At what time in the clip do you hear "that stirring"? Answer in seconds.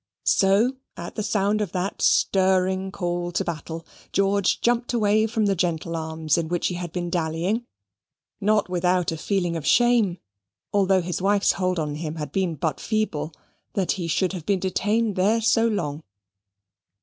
1.73-2.91